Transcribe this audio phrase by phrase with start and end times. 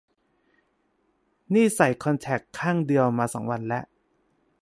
[1.53, 3.79] นี่ใส่คอนแทคข้างเดียวมาสองวันละ